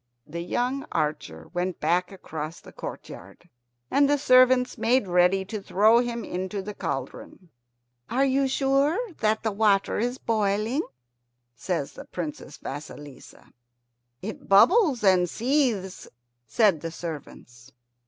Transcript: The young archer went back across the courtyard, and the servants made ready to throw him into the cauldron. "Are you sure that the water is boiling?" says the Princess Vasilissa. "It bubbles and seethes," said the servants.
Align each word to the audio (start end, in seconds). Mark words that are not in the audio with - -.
The 0.25 0.41
young 0.41 0.83
archer 0.91 1.47
went 1.53 1.79
back 1.79 2.11
across 2.11 2.59
the 2.59 2.71
courtyard, 2.71 3.47
and 3.91 4.09
the 4.09 4.17
servants 4.17 4.75
made 4.75 5.07
ready 5.07 5.45
to 5.45 5.61
throw 5.61 5.99
him 5.99 6.25
into 6.25 6.63
the 6.63 6.73
cauldron. 6.73 7.51
"Are 8.09 8.25
you 8.25 8.47
sure 8.47 8.97
that 9.19 9.43
the 9.43 9.51
water 9.51 9.99
is 9.99 10.17
boiling?" 10.17 10.81
says 11.55 11.93
the 11.93 12.05
Princess 12.05 12.57
Vasilissa. 12.57 13.53
"It 14.23 14.49
bubbles 14.49 15.03
and 15.03 15.29
seethes," 15.29 16.07
said 16.47 16.81
the 16.81 16.89
servants. 16.89 17.71